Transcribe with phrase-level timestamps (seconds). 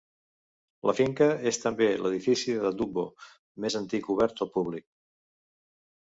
[0.89, 3.03] La finca és també l'edifici de Dubbo
[3.65, 4.87] més antic obert al públic.